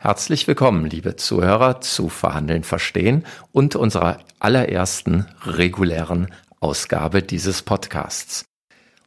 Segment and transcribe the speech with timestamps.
[0.00, 6.28] Herzlich willkommen, liebe Zuhörer, zu Verhandeln verstehen und unserer allerersten regulären
[6.60, 8.44] Ausgabe dieses Podcasts.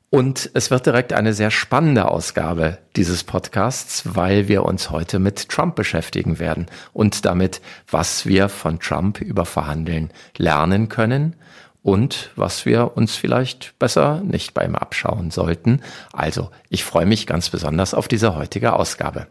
[0.09, 5.47] Und es wird direkt eine sehr spannende Ausgabe dieses Podcasts, weil wir uns heute mit
[5.47, 11.37] Trump beschäftigen werden und damit, was wir von Trump über Verhandeln lernen können
[11.83, 15.79] und was wir uns vielleicht besser nicht beim Abschauen sollten.
[16.11, 19.27] Also, ich freue mich ganz besonders auf diese heutige Ausgabe.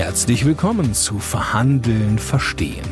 [0.00, 2.86] Herzlich willkommen zu Verhandeln verstehen.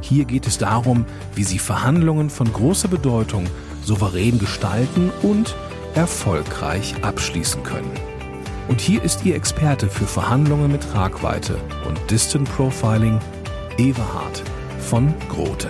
[0.00, 3.48] Hier geht es darum, wie Sie Verhandlungen von großer Bedeutung
[3.82, 5.56] souverän gestalten und
[5.96, 7.90] erfolgreich abschließen können.
[8.68, 11.56] Und hier ist Ihr Experte für Verhandlungen mit Tragweite
[11.88, 13.18] und Distant Profiling,
[13.76, 14.44] Everhard
[14.78, 15.68] von Grote.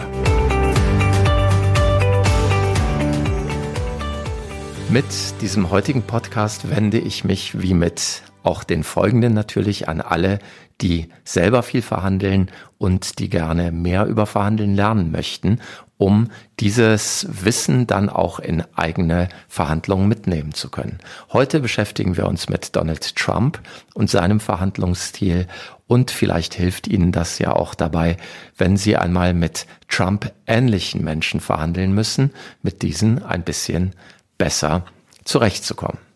[4.91, 5.07] Mit
[5.41, 10.39] diesem heutigen Podcast wende ich mich wie mit auch den folgenden natürlich an alle,
[10.81, 15.61] die selber viel verhandeln und die gerne mehr über Verhandeln lernen möchten,
[15.97, 20.99] um dieses Wissen dann auch in eigene Verhandlungen mitnehmen zu können.
[21.33, 23.61] Heute beschäftigen wir uns mit Donald Trump
[23.95, 25.47] und seinem Verhandlungsstil
[25.87, 28.17] und vielleicht hilft Ihnen das ja auch dabei,
[28.57, 33.93] wenn Sie einmal mit Trump-ähnlichen Menschen verhandeln müssen, mit diesen ein bisschen
[34.39, 34.85] besser
[35.25, 36.12] zurechtzukommen.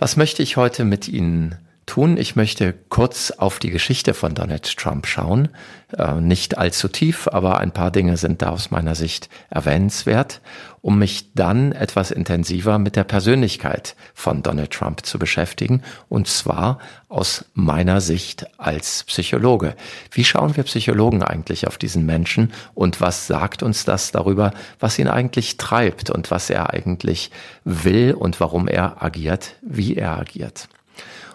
[0.00, 1.56] Was möchte ich heute mit Ihnen
[1.90, 2.16] tun?
[2.16, 5.48] Ich möchte kurz auf die Geschichte von Donald Trump schauen.
[5.98, 10.40] Äh, nicht allzu tief, aber ein paar Dinge sind da aus meiner Sicht erwähnenswert,
[10.82, 16.78] um mich dann etwas intensiver mit der Persönlichkeit von Donald Trump zu beschäftigen, und zwar
[17.08, 19.74] aus meiner Sicht als Psychologe.
[20.12, 24.96] Wie schauen wir Psychologen eigentlich auf diesen Menschen und was sagt uns das darüber, was
[24.96, 27.32] ihn eigentlich treibt und was er eigentlich
[27.64, 30.68] will und warum er agiert, wie er agiert?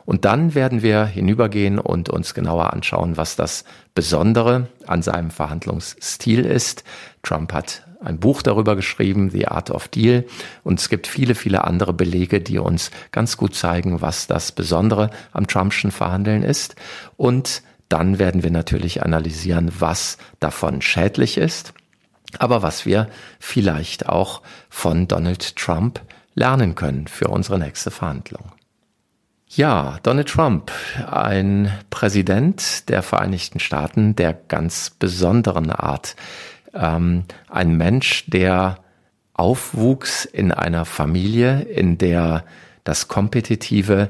[0.06, 6.45] Und dann werden wir hinübergehen und uns genauer anschauen, was das Besondere an seinem Verhandlungsstil
[6.45, 6.84] ist.
[7.23, 10.26] Trump hat ein Buch darüber geschrieben, The Art of Deal.
[10.64, 15.10] Und es gibt viele, viele andere Belege, die uns ganz gut zeigen, was das Besondere
[15.33, 16.76] am Trumpschen Verhandeln ist.
[17.17, 21.73] Und dann werden wir natürlich analysieren, was davon schädlich ist,
[22.39, 23.08] aber was wir
[23.39, 26.02] vielleicht auch von Donald Trump
[26.33, 28.55] lernen können für unsere nächste Verhandlung.
[29.48, 30.72] Ja, Donald Trump,
[31.08, 36.16] ein Präsident der Vereinigten Staaten der ganz besonderen Art.
[36.73, 38.80] Ähm, ein Mensch, der
[39.33, 42.44] aufwuchs in einer Familie, in der
[42.83, 44.10] das Kompetitive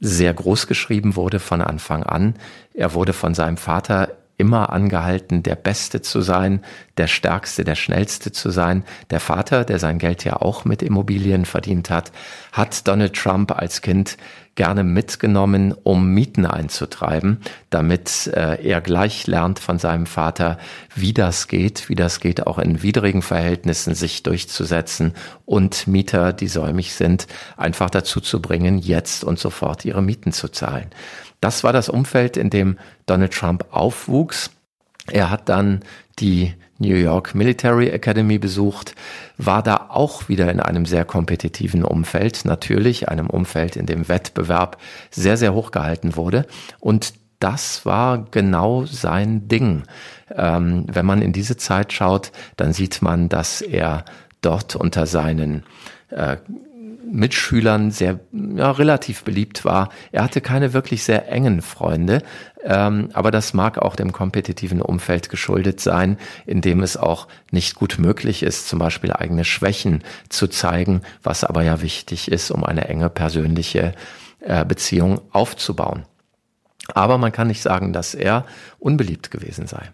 [0.00, 2.34] sehr groß geschrieben wurde von Anfang an.
[2.74, 6.62] Er wurde von seinem Vater immer angehalten, der Beste zu sein,
[6.96, 8.84] der Stärkste, der Schnellste zu sein.
[9.10, 12.10] Der Vater, der sein Geld ja auch mit Immobilien verdient hat,
[12.52, 14.16] hat Donald Trump als Kind
[14.54, 20.58] gerne mitgenommen, um Mieten einzutreiben, damit äh, er gleich lernt von seinem Vater,
[20.94, 26.48] wie das geht, wie das geht, auch in widrigen Verhältnissen sich durchzusetzen und Mieter, die
[26.48, 27.26] säumig sind,
[27.56, 30.86] einfach dazu zu bringen, jetzt und sofort ihre Mieten zu zahlen.
[31.40, 34.50] Das war das Umfeld, in dem Donald Trump aufwuchs.
[35.10, 35.80] Er hat dann
[36.18, 36.54] die
[36.84, 38.94] New York Military Academy besucht,
[39.38, 44.78] war da auch wieder in einem sehr kompetitiven Umfeld, natürlich einem Umfeld, in dem Wettbewerb
[45.10, 46.46] sehr, sehr hoch gehalten wurde.
[46.80, 49.82] Und das war genau sein Ding.
[50.34, 54.04] Ähm, wenn man in diese Zeit schaut, dann sieht man, dass er
[54.40, 55.64] dort unter seinen
[56.10, 56.36] äh,
[57.14, 59.90] Mitschülern sehr ja, relativ beliebt war.
[60.10, 62.22] Er hatte keine wirklich sehr engen Freunde,
[62.64, 67.76] ähm, aber das mag auch dem kompetitiven Umfeld geschuldet sein, in dem es auch nicht
[67.76, 72.64] gut möglich ist, zum Beispiel eigene Schwächen zu zeigen, was aber ja wichtig ist, um
[72.64, 73.94] eine enge persönliche
[74.40, 76.04] äh, Beziehung aufzubauen.
[76.94, 78.44] Aber man kann nicht sagen, dass er
[78.80, 79.88] unbeliebt gewesen sei.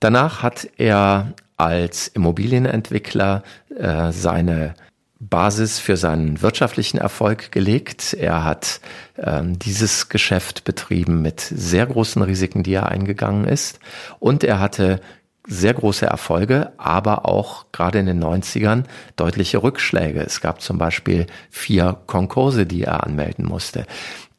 [0.00, 3.42] Danach hat er als Immobilienentwickler
[3.78, 4.74] äh, seine
[5.18, 8.12] Basis für seinen wirtschaftlichen Erfolg gelegt.
[8.14, 8.80] Er hat
[9.18, 13.80] ähm, dieses Geschäft betrieben mit sehr großen Risiken, die er eingegangen ist.
[14.18, 15.00] Und er hatte
[15.48, 18.84] sehr große Erfolge, aber auch gerade in den 90ern
[19.14, 20.20] deutliche Rückschläge.
[20.20, 23.86] Es gab zum Beispiel vier Konkurse, die er anmelden musste.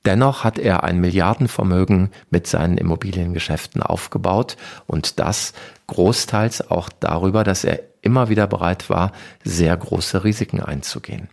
[0.08, 4.56] Dennoch hat er ein Milliardenvermögen mit seinen Immobiliengeschäften aufgebaut
[4.86, 5.52] und das
[5.88, 9.12] großteils auch darüber, dass er immer wieder bereit war,
[9.44, 11.28] sehr große Risiken einzugehen.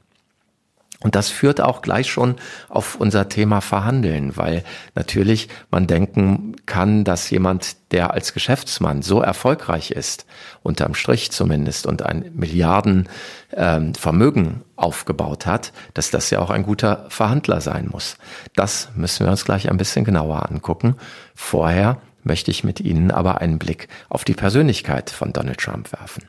[1.05, 2.35] Und das führt auch gleich schon
[2.71, 4.65] auf unser Thema Verhandeln, weil
[4.95, 10.25] natürlich man denken kann, dass jemand, der als Geschäftsmann so erfolgreich ist,
[10.62, 17.05] unterm Strich zumindest, und ein Milliardenvermögen ähm, aufgebaut hat, dass das ja auch ein guter
[17.11, 18.17] Verhandler sein muss.
[18.57, 20.97] Das müssen wir uns gleich ein bisschen genauer angucken.
[21.35, 26.23] Vorher möchte ich mit Ihnen aber einen Blick auf die Persönlichkeit von Donald Trump werfen.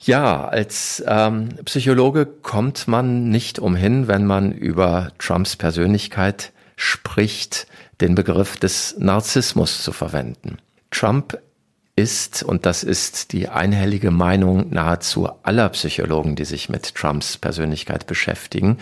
[0.00, 7.66] Ja, als ähm, Psychologe kommt man nicht umhin, wenn man über Trumps Persönlichkeit spricht,
[8.00, 10.58] den Begriff des Narzissmus zu verwenden.
[10.92, 11.38] Trump
[11.98, 18.06] ist, und das ist die einhellige Meinung nahezu aller Psychologen, die sich mit Trumps Persönlichkeit
[18.06, 18.78] beschäftigen,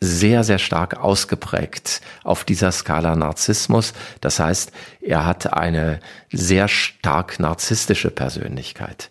[0.00, 3.92] sehr, sehr stark ausgeprägt auf dieser Skala Narzissmus.
[4.22, 4.72] Das heißt,
[5.02, 6.00] er hat eine
[6.32, 9.10] sehr stark narzisstische Persönlichkeit.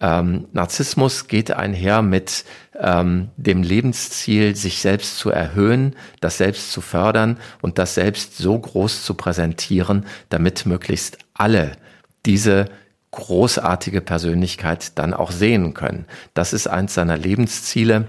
[0.00, 2.44] Ähm, Narzissmus geht einher mit
[2.78, 8.58] ähm, dem Lebensziel, sich selbst zu erhöhen, das selbst zu fördern und das selbst so
[8.58, 11.72] groß zu präsentieren, damit möglichst alle
[12.26, 12.66] diese
[13.10, 16.06] großartige Persönlichkeit dann auch sehen können.
[16.34, 18.06] Das ist eins seiner Lebensziele.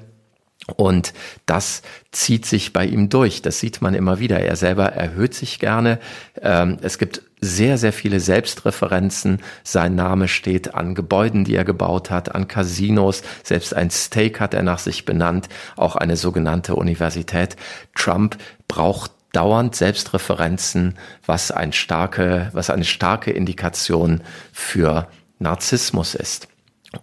[0.76, 1.14] Und
[1.46, 3.42] das zieht sich bei ihm durch.
[3.42, 4.40] Das sieht man immer wieder.
[4.40, 6.00] Er selber erhöht sich gerne.
[6.42, 9.40] Ähm, es gibt sehr, sehr viele Selbstreferenzen.
[9.64, 13.24] Sein Name steht an Gebäuden, die er gebaut hat, an Casinos.
[13.44, 17.56] Selbst ein Steak hat er nach sich benannt, auch eine sogenannte Universität.
[17.96, 24.22] Trump braucht dauernd Selbstreferenzen, was ein starke, was eine starke Indikation
[24.52, 25.08] für
[25.40, 26.48] Narzissmus ist.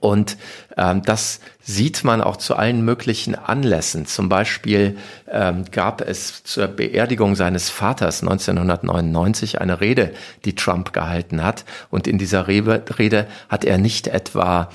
[0.00, 0.36] Und
[0.76, 4.04] ähm, das sieht man auch zu allen möglichen Anlässen.
[4.06, 4.96] Zum Beispiel
[5.30, 10.12] ähm, gab es zur Beerdigung seines Vaters 1999 eine Rede,
[10.44, 11.64] die Trump gehalten hat.
[11.90, 14.70] Und in dieser Rede, hat er nicht etwa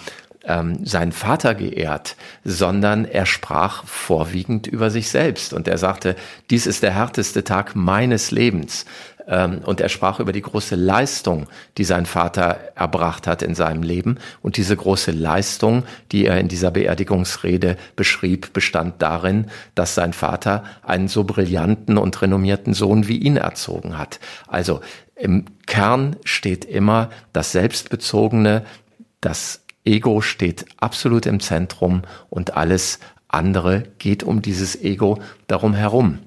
[0.45, 5.53] ähm, seinen Vater geehrt, sondern er sprach vorwiegend über sich selbst.
[5.53, 6.15] Und er sagte,
[6.49, 8.85] dies ist der härteste Tag meines Lebens.
[9.27, 11.47] Ähm, und er sprach über die große Leistung,
[11.77, 14.17] die sein Vater erbracht hat in seinem Leben.
[14.41, 20.63] Und diese große Leistung, die er in dieser Beerdigungsrede beschrieb, bestand darin, dass sein Vater
[20.83, 24.19] einen so brillanten und renommierten Sohn wie ihn erzogen hat.
[24.47, 24.81] Also
[25.15, 28.63] im Kern steht immer das Selbstbezogene,
[29.19, 36.19] das Ego steht absolut im Zentrum und alles andere geht um dieses Ego darum herum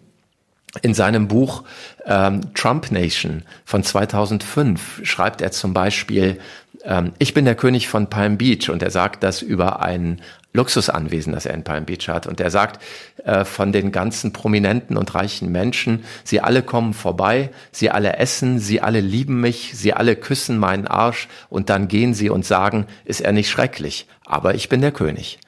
[0.83, 1.65] in seinem Buch
[2.07, 6.39] ähm, Trump Nation von 2005 schreibt er zum Beispiel,
[6.85, 10.21] ähm, ich bin der König von Palm Beach und er sagt das über ein
[10.53, 12.27] Luxusanwesen, das er in Palm Beach hat.
[12.27, 12.81] Und er sagt
[13.25, 18.61] äh, von den ganzen prominenten und reichen Menschen, sie alle kommen vorbei, sie alle essen,
[18.61, 22.87] sie alle lieben mich, sie alle küssen meinen Arsch und dann gehen sie und sagen,
[23.05, 25.39] ist er nicht schrecklich, aber ich bin der König.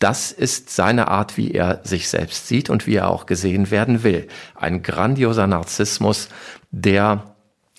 [0.00, 4.02] Das ist seine Art, wie er sich selbst sieht und wie er auch gesehen werden
[4.02, 4.28] will.
[4.54, 6.28] Ein grandioser Narzissmus,
[6.70, 7.36] der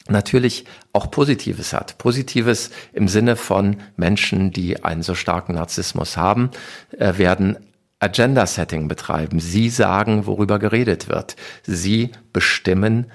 [0.07, 1.97] natürlich auch Positives hat.
[1.97, 6.51] Positives im Sinne von Menschen, die einen so starken Narzissmus haben,
[6.97, 7.57] äh, werden
[7.99, 9.39] Agenda-Setting betreiben.
[9.39, 11.35] Sie sagen, worüber geredet wird.
[11.63, 13.11] Sie bestimmen,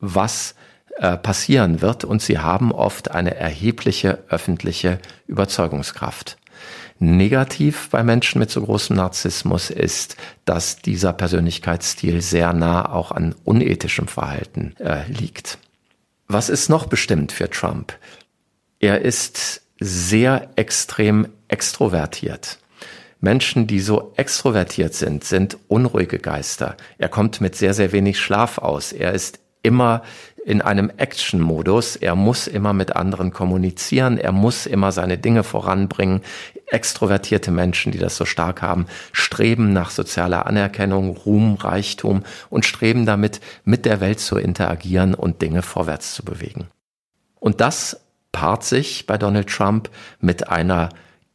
[0.00, 0.54] was
[0.96, 6.36] äh, passieren wird und sie haben oft eine erhebliche öffentliche Überzeugungskraft.
[7.02, 13.34] Negativ bei Menschen mit so großem Narzissmus ist, dass dieser Persönlichkeitsstil sehr nah auch an
[13.44, 15.58] unethischem Verhalten äh, liegt.
[16.28, 17.94] Was ist noch bestimmt für Trump?
[18.80, 22.58] Er ist sehr extrem extrovertiert.
[23.20, 26.76] Menschen, die so extrovertiert sind, sind unruhige Geister.
[26.98, 28.92] Er kommt mit sehr, sehr wenig Schlaf aus.
[28.92, 30.02] Er ist immer
[30.44, 31.96] in einem Action-Modus.
[31.96, 34.16] Er muss immer mit anderen kommunizieren.
[34.16, 36.22] Er muss immer seine Dinge voranbringen.
[36.70, 43.06] Extrovertierte Menschen, die das so stark haben, streben nach sozialer Anerkennung, Ruhm, Reichtum und streben
[43.06, 46.68] damit, mit der Welt zu interagieren und Dinge vorwärts zu bewegen.
[47.40, 48.00] Und das
[48.32, 50.90] paart sich bei Donald Trump mit einer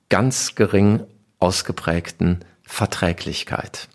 [0.10, 1.04] ganz gering
[1.40, 3.90] ausgeprägten Verträglichkeit.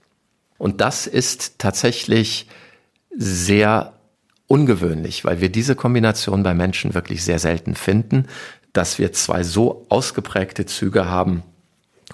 [0.59, 2.47] Und das ist tatsächlich
[3.17, 3.95] sehr
[4.47, 8.27] ungewöhnlich, weil wir diese Kombination bei Menschen wirklich sehr selten finden,
[8.73, 11.43] dass wir zwei so ausgeprägte Züge haben,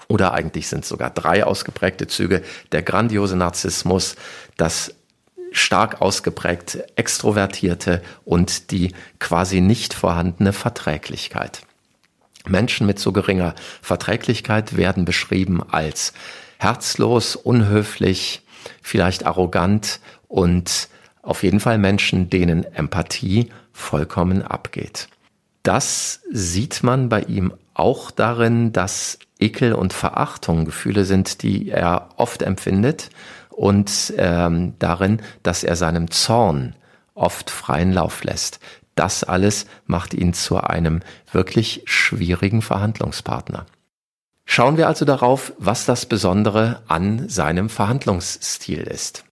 [0.07, 4.15] oder eigentlich sind es sogar drei ausgeprägte Züge, der grandiose Narzissmus,
[4.55, 4.93] das
[5.51, 11.61] stark ausgeprägte Extrovertierte und die quasi nicht vorhandene Verträglichkeit.
[12.47, 16.13] Menschen mit so geringer Verträglichkeit werden beschrieben als
[16.57, 18.41] herzlos, unhöflich,
[18.81, 20.89] vielleicht arrogant und
[21.21, 25.09] auf jeden Fall Menschen, denen Empathie vollkommen abgeht.
[25.67, 32.07] Das sieht man bei ihm auch darin, dass Ekel und Verachtung Gefühle sind, die er
[32.15, 33.09] oft empfindet
[33.49, 36.73] und ähm, darin, dass er seinem Zorn
[37.15, 38.61] oft freien Lauf lässt.
[38.95, 41.01] Das alles macht ihn zu einem
[41.33, 43.65] wirklich schwierigen Verhandlungspartner.
[44.45, 49.25] Schauen wir also darauf, was das Besondere an seinem Verhandlungsstil ist.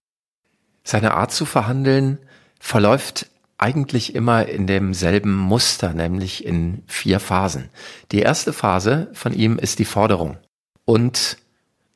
[0.84, 2.18] Seine Art zu verhandeln
[2.60, 3.26] verläuft
[3.58, 7.70] eigentlich immer in demselben Muster, nämlich in vier Phasen.
[8.12, 10.36] Die erste Phase von ihm ist die Forderung.
[10.84, 11.38] Und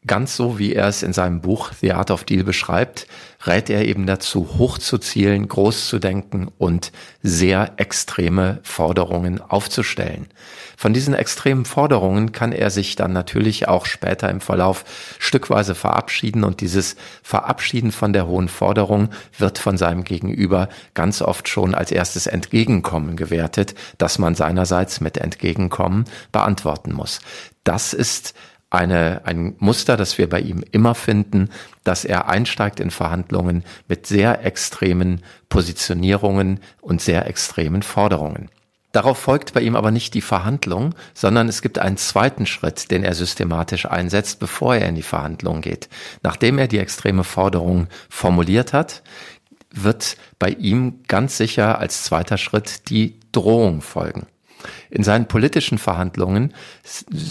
[0.06, 3.06] ganz so, wie er es in seinem Buch The Art of Deal beschreibt,
[3.46, 6.90] rät er eben dazu, hoch zu zielen, groß zu denken und
[7.22, 10.28] sehr extreme Forderungen aufzustellen.
[10.76, 14.84] Von diesen extremen Forderungen kann er sich dann natürlich auch später im Verlauf
[15.18, 21.48] stückweise verabschieden und dieses Verabschieden von der hohen Forderung wird von seinem Gegenüber ganz oft
[21.48, 27.20] schon als erstes Entgegenkommen gewertet, das man seinerseits mit Entgegenkommen beantworten muss.
[27.64, 28.34] Das ist
[28.70, 31.50] eine, ein Muster, das wir bei ihm immer finden,
[31.84, 38.48] dass er einsteigt in Verhandlungen mit sehr extremen Positionierungen und sehr extremen Forderungen.
[38.92, 43.04] Darauf folgt bei ihm aber nicht die Verhandlung, sondern es gibt einen zweiten Schritt, den
[43.04, 45.88] er systematisch einsetzt, bevor er in die Verhandlung geht.
[46.22, 49.02] Nachdem er die extreme Forderung formuliert hat,
[49.72, 54.26] wird bei ihm ganz sicher als zweiter Schritt die Drohung folgen.
[54.90, 56.54] In seinen politischen Verhandlungen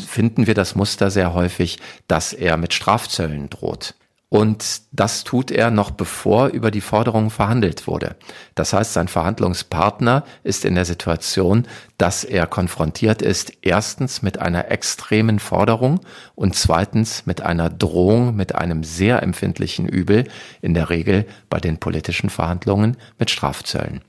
[0.07, 3.95] finden wir das Muster sehr häufig, dass er mit Strafzöllen droht.
[4.31, 8.15] Und das tut er noch bevor über die Forderung verhandelt wurde.
[8.53, 11.67] Das heißt, sein Verhandlungspartner ist in der Situation,
[11.98, 16.01] dass er konfrontiert ist, erstens mit einer extremen Forderung
[16.36, 20.25] und zweitens mit einer Drohung, mit einem sehr empfindlichen Übel,
[20.62, 24.01] in der Regel bei den politischen Verhandlungen mit Strafzöllen.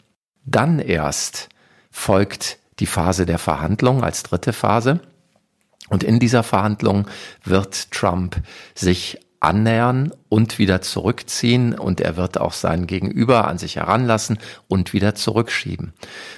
[0.44, 1.48] Dann erst
[1.90, 5.00] folgt die Phase der Verhandlung als dritte Phase.
[5.88, 7.06] Und in dieser Verhandlung
[7.44, 8.36] wird Trump
[8.74, 14.92] sich annähern und wieder zurückziehen und er wird auch sein Gegenüber an sich heranlassen und
[14.92, 15.94] wieder zurückschieben.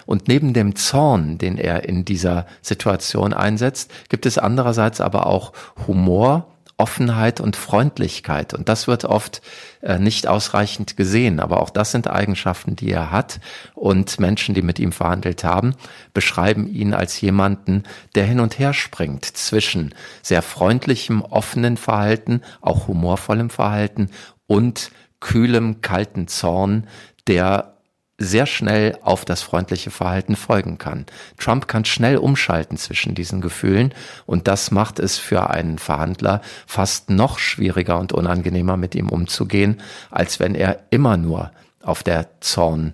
[0.07, 5.53] Und neben dem Zorn, den er in dieser Situation einsetzt, gibt es andererseits aber auch
[5.89, 6.52] Humor
[6.83, 8.55] Offenheit und Freundlichkeit.
[8.55, 9.41] Und das wird oft
[9.83, 11.39] äh, nicht ausreichend gesehen.
[11.39, 13.39] Aber auch das sind Eigenschaften, die er hat.
[13.75, 15.77] Und Menschen, die mit ihm verhandelt haben,
[16.13, 17.85] beschreiben ihn als jemanden,
[18.17, 24.11] der hin und her springt zwischen sehr freundlichem, offenen Verhalten, auch humorvollem Verhalten
[24.49, 26.89] und kühlem, kalten Zorn,
[27.29, 27.77] der
[28.23, 31.07] sehr schnell auf das freundliche Verhalten folgen kann.
[31.39, 33.93] Trump kann schnell umschalten zwischen diesen Gefühlen
[34.27, 39.81] und das macht es für einen Verhandler fast noch schwieriger und unangenehmer mit ihm umzugehen,
[40.11, 41.53] als wenn er immer nur
[41.83, 42.93] auf der Zorn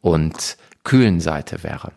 [0.00, 1.92] und kühlen Seite wäre.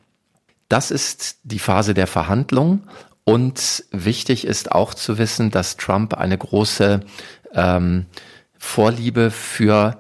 [0.68, 2.84] Das ist die Phase der Verhandlung
[3.24, 7.02] und wichtig ist auch zu wissen, dass Trump eine große
[7.54, 8.06] ähm,
[8.58, 9.98] Vorliebe für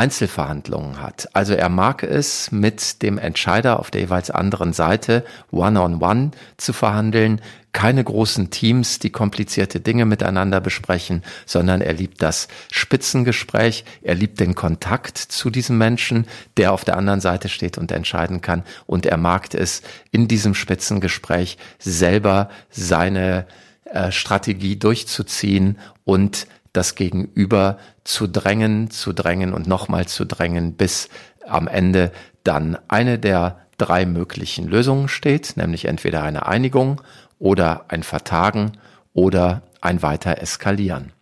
[0.00, 1.28] Einzelverhandlungen hat.
[1.34, 6.30] Also er mag es, mit dem Entscheider auf der jeweils anderen Seite one-on-one -on -one
[6.56, 7.42] zu verhandeln,
[7.72, 14.40] keine großen Teams, die komplizierte Dinge miteinander besprechen, sondern er liebt das Spitzengespräch, er liebt
[14.40, 16.26] den Kontakt zu diesem Menschen,
[16.56, 18.64] der auf der anderen Seite steht und entscheiden kann.
[18.86, 23.46] Und er mag es, in diesem Spitzengespräch selber seine
[23.84, 31.08] äh, Strategie durchzuziehen und das Gegenüber zu drängen, zu drängen und nochmal zu drängen, bis
[31.46, 32.12] am Ende
[32.44, 37.00] dann eine der drei möglichen Lösungen steht, nämlich entweder eine Einigung
[37.38, 38.72] oder ein Vertagen
[39.12, 41.12] oder ein weiter Eskalieren.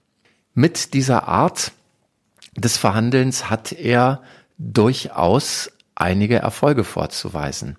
[0.54, 1.72] Mit dieser Art
[2.56, 4.22] des Verhandelns hat er
[4.58, 7.76] durchaus einige Erfolge vorzuweisen.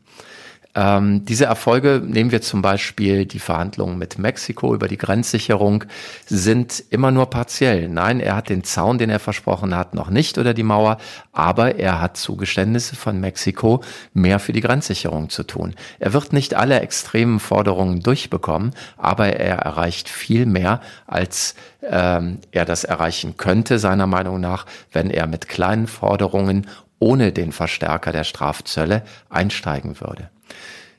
[0.75, 5.85] Ähm, diese Erfolge, nehmen wir zum Beispiel die Verhandlungen mit Mexiko über die Grenzsicherung,
[6.27, 7.89] sind immer nur partiell.
[7.89, 10.97] Nein, er hat den Zaun, den er versprochen hat, noch nicht oder die Mauer,
[11.31, 13.81] aber er hat Zugeständnisse von Mexiko,
[14.13, 15.73] mehr für die Grenzsicherung zu tun.
[15.97, 22.65] Er wird nicht alle extremen Forderungen durchbekommen, aber er erreicht viel mehr, als ähm, er
[22.65, 26.67] das erreichen könnte, seiner Meinung nach, wenn er mit kleinen Forderungen
[26.99, 30.29] ohne den Verstärker der Strafzölle einsteigen würde.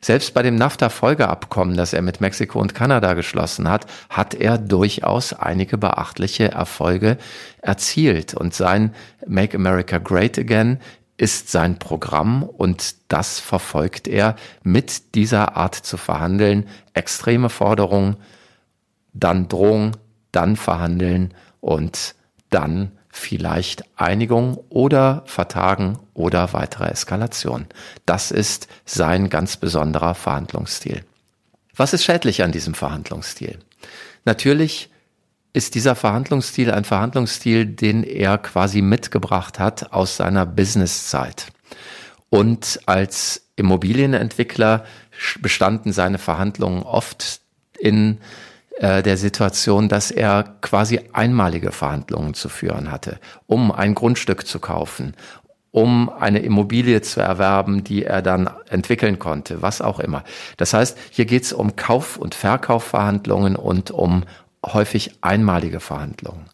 [0.02, 5.34] Selbst bei dem NAFTA-Folgeabkommen, das er mit Mexiko und Kanada geschlossen hat, hat er durchaus
[5.34, 7.18] einige beachtliche Erfolge
[7.60, 8.32] erzielt.
[8.32, 8.94] Und sein
[9.26, 10.78] Make America Great Again
[11.18, 16.66] ist sein Programm und das verfolgt er mit dieser Art zu verhandeln.
[16.94, 18.16] Extreme Forderungen,
[19.12, 19.92] dann Drohung,
[20.32, 22.14] dann verhandeln und
[22.48, 27.66] dann vielleicht Einigung oder Vertagen oder weitere Eskalation.
[28.06, 31.04] Das ist sein ganz besonderer Verhandlungsstil.
[31.76, 33.58] Was ist schädlich an diesem Verhandlungsstil?
[34.24, 34.90] Natürlich
[35.52, 41.46] ist dieser Verhandlungsstil ein Verhandlungsstil, den er quasi mitgebracht hat aus seiner Businesszeit.
[42.28, 44.84] Und als Immobilienentwickler
[45.40, 47.40] bestanden seine Verhandlungen oft
[47.78, 48.18] in
[48.78, 55.14] der Situation, dass er quasi einmalige Verhandlungen zu führen hatte, um ein Grundstück zu kaufen,
[55.70, 60.24] um eine Immobilie zu erwerben, die er dann entwickeln konnte, was auch immer.
[60.56, 64.24] Das heißt, hier geht es um Kauf- und Verkaufverhandlungen und um
[64.64, 66.46] häufig einmalige Verhandlungen.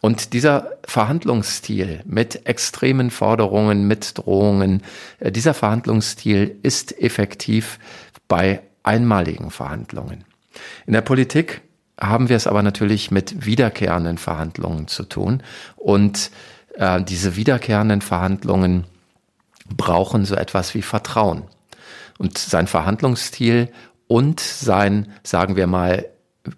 [0.00, 4.82] Und dieser Verhandlungsstil mit extremen Forderungen, mit Drohungen,
[5.18, 7.78] äh, dieser Verhandlungsstil ist effektiv
[8.28, 10.24] bei einmaligen Verhandlungen.
[10.86, 11.62] In der Politik
[12.00, 15.42] haben wir es aber natürlich mit wiederkehrenden Verhandlungen zu tun.
[15.76, 16.30] Und
[16.74, 18.84] äh, diese wiederkehrenden Verhandlungen
[19.68, 21.44] brauchen so etwas wie Vertrauen.
[22.18, 23.70] Und sein Verhandlungsstil
[24.06, 26.06] und sein, sagen wir mal,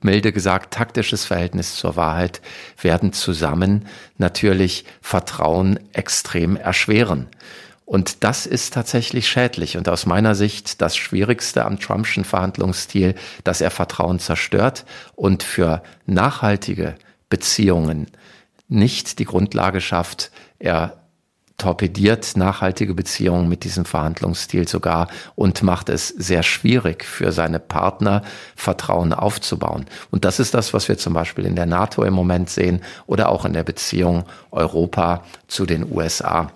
[0.02, 2.40] milde gesagt, taktisches Verhältnis zur Wahrheit
[2.80, 3.86] werden zusammen
[4.18, 7.28] natürlich Vertrauen extrem erschweren.
[7.86, 13.14] Und das ist tatsächlich schädlich und aus meiner Sicht das Schwierigste am Trumpschen Verhandlungsstil,
[13.44, 16.96] dass er Vertrauen zerstört und für nachhaltige
[17.30, 18.08] Beziehungen
[18.68, 20.32] nicht die Grundlage schafft.
[20.58, 20.96] Er
[21.58, 28.22] torpediert nachhaltige Beziehungen mit diesem Verhandlungsstil sogar und macht es sehr schwierig für seine Partner,
[28.56, 29.86] Vertrauen aufzubauen.
[30.10, 33.28] Und das ist das, was wir zum Beispiel in der NATO im Moment sehen oder
[33.28, 36.50] auch in der Beziehung Europa zu den USA.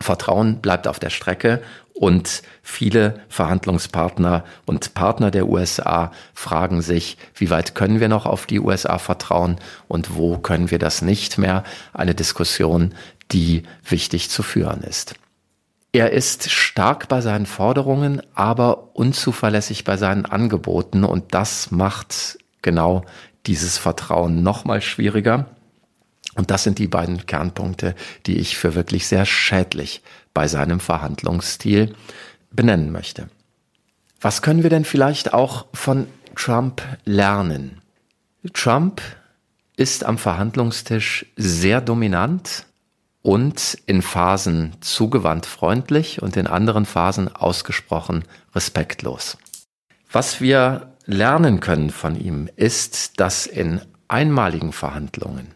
[0.00, 7.50] Vertrauen bleibt auf der Strecke und viele Verhandlungspartner und Partner der USA fragen sich, wie
[7.50, 11.62] weit können wir noch auf die USA vertrauen und wo können wir das nicht mehr?
[11.92, 12.94] Eine Diskussion,
[13.32, 15.14] die wichtig zu führen ist.
[15.92, 23.04] Er ist stark bei seinen Forderungen, aber unzuverlässig bei seinen Angeboten und das macht genau
[23.46, 25.46] dieses Vertrauen nochmal schwieriger.
[26.34, 27.94] Und das sind die beiden Kernpunkte,
[28.26, 31.94] die ich für wirklich sehr schädlich bei seinem Verhandlungsstil
[32.50, 33.28] benennen möchte.
[34.20, 37.80] Was können wir denn vielleicht auch von Trump lernen?
[38.52, 39.00] Trump
[39.76, 42.66] ist am Verhandlungstisch sehr dominant
[43.22, 48.24] und in Phasen zugewandt freundlich und in anderen Phasen ausgesprochen
[48.54, 49.36] respektlos.
[50.12, 55.48] Was wir lernen können von ihm ist, dass in einmaligen Verhandlungen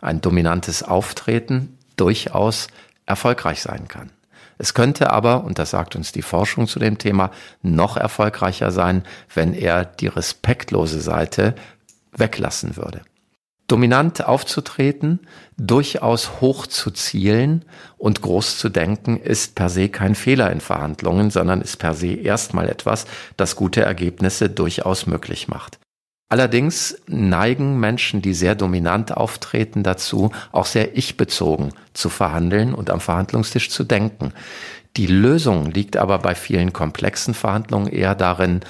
[0.00, 2.68] ein dominantes Auftreten durchaus
[3.06, 4.10] erfolgreich sein kann.
[4.58, 7.30] Es könnte aber, und das sagt uns die Forschung zu dem Thema,
[7.62, 11.54] noch erfolgreicher sein, wenn er die respektlose Seite
[12.12, 13.02] weglassen würde
[13.70, 15.20] dominant aufzutreten,
[15.56, 17.64] durchaus hoch zu zielen
[17.98, 22.08] und groß zu denken, ist per se kein Fehler in Verhandlungen, sondern ist per se
[22.08, 25.78] erstmal etwas, das gute Ergebnisse durchaus möglich macht.
[26.30, 33.00] Allerdings neigen Menschen, die sehr dominant auftreten, dazu, auch sehr ich-bezogen zu verhandeln und am
[33.00, 34.32] Verhandlungstisch zu denken.
[34.96, 38.60] Die Lösung liegt aber bei vielen komplexen Verhandlungen eher darin,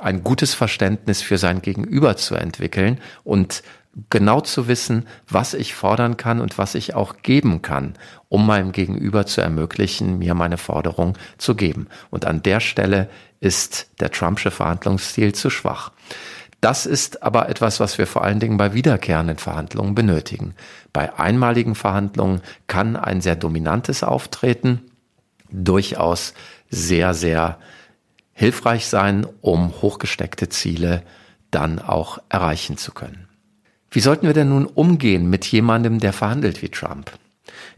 [0.00, 3.62] ein gutes Verständnis für sein Gegenüber zu entwickeln und
[4.08, 7.92] genau zu wissen, was ich fordern kann und was ich auch geben kann,
[8.30, 11.88] um meinem Gegenüber zu ermöglichen, mir meine Forderung zu geben.
[12.08, 15.92] Und an der Stelle ist der Trumpsche Verhandlungsstil zu schwach.
[16.62, 20.54] Das ist aber etwas, was wir vor allen Dingen bei wiederkehrenden Verhandlungen benötigen.
[20.92, 24.80] Bei einmaligen Verhandlungen kann ein sehr dominantes Auftreten
[25.50, 26.34] durchaus
[26.70, 27.58] sehr, sehr
[28.32, 31.02] hilfreich sein, um hochgesteckte Ziele
[31.50, 33.28] dann auch erreichen zu können.
[33.90, 37.10] Wie sollten wir denn nun umgehen mit jemandem, der verhandelt wie Trump?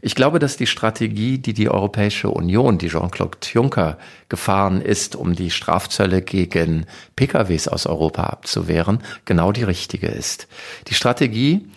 [0.01, 3.97] Ich glaube, dass die Strategie, die die Europäische Union, die Jean-Claude Juncker
[4.29, 10.47] gefahren ist, um die Strafzölle gegen PKWs aus Europa abzuwehren, genau die richtige ist.
[10.87, 11.67] Die Strategie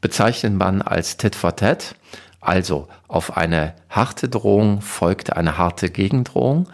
[0.00, 1.94] bezeichnet man als Tit for Tat,
[2.40, 6.68] also auf eine harte Drohung folgt eine harte Gegendrohung.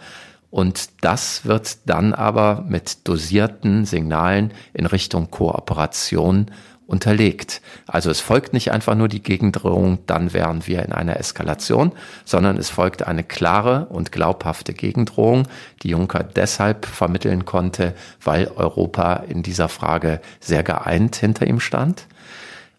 [0.49, 6.51] Und das wird dann aber mit dosierten Signalen in Richtung Kooperation
[6.91, 7.61] unterlegt.
[7.87, 11.93] Also es folgt nicht einfach nur die Gegendrohung, dann wären wir in einer Eskalation,
[12.25, 15.47] sondern es folgt eine klare und glaubhafte Gegendrohung,
[15.83, 22.07] die Juncker deshalb vermitteln konnte, weil Europa in dieser Frage sehr geeint hinter ihm stand.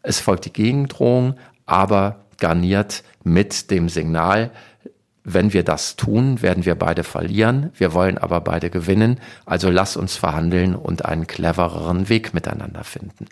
[0.03, 4.51] Es folgt die Gegendrohung, aber garniert mit dem Signal,
[5.25, 9.96] wenn wir das tun, werden wir beide verlieren, wir wollen aber beide gewinnen, also lass
[9.96, 13.27] uns verhandeln und einen clevereren Weg miteinander finden.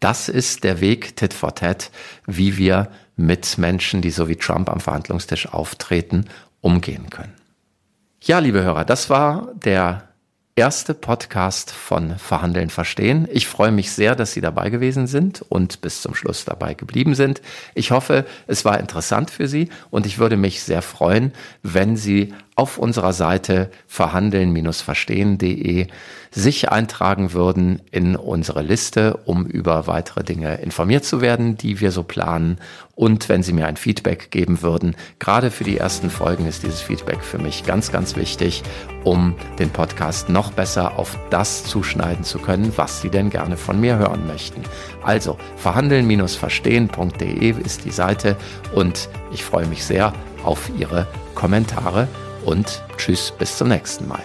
[0.00, 1.90] Das ist der Weg Tit for Tat,
[2.26, 6.26] wie wir mit Menschen, die so wie Trump am Verhandlungstisch auftreten,
[6.60, 7.32] umgehen können.
[8.22, 10.08] Ja, liebe Hörer, das war der
[10.58, 13.28] erste Podcast von Verhandeln verstehen.
[13.32, 17.14] Ich freue mich sehr, dass Sie dabei gewesen sind und bis zum Schluss dabei geblieben
[17.14, 17.40] sind.
[17.76, 21.32] Ich hoffe, es war interessant für Sie und ich würde mich sehr freuen,
[21.62, 25.86] wenn Sie auf unserer Seite verhandeln-verstehen.de
[26.32, 31.92] sich eintragen würden in unsere Liste, um über weitere Dinge informiert zu werden, die wir
[31.92, 32.58] so planen.
[32.96, 36.80] Und wenn Sie mir ein Feedback geben würden, gerade für die ersten Folgen ist dieses
[36.80, 38.64] Feedback für mich ganz, ganz wichtig,
[39.04, 43.80] um den Podcast noch besser auf das zuschneiden zu können, was Sie denn gerne von
[43.80, 44.64] mir hören möchten.
[45.04, 48.36] Also verhandeln-verstehen.de ist die Seite
[48.74, 52.08] und ich freue mich sehr auf Ihre Kommentare
[52.48, 54.24] und tschüss bis zum nächsten Mal.